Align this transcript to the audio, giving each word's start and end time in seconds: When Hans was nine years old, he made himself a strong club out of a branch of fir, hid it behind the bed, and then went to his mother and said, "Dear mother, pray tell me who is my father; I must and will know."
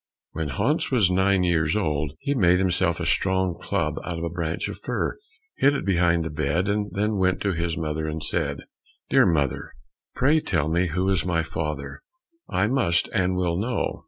When 0.31 0.47
Hans 0.49 0.89
was 0.89 1.11
nine 1.11 1.43
years 1.43 1.75
old, 1.75 2.13
he 2.21 2.33
made 2.33 2.57
himself 2.57 2.99
a 2.99 3.05
strong 3.05 3.53
club 3.61 3.99
out 4.03 4.17
of 4.17 4.23
a 4.23 4.31
branch 4.31 4.67
of 4.67 4.79
fir, 4.79 5.19
hid 5.59 5.75
it 5.75 5.85
behind 5.85 6.23
the 6.25 6.31
bed, 6.31 6.67
and 6.67 6.89
then 6.93 7.17
went 7.19 7.39
to 7.41 7.53
his 7.53 7.77
mother 7.77 8.07
and 8.07 8.23
said, 8.23 8.63
"Dear 9.11 9.27
mother, 9.27 9.73
pray 10.15 10.39
tell 10.39 10.69
me 10.69 10.87
who 10.87 11.07
is 11.09 11.23
my 11.23 11.43
father; 11.43 12.01
I 12.49 12.65
must 12.65 13.09
and 13.09 13.35
will 13.35 13.59
know." 13.59 13.99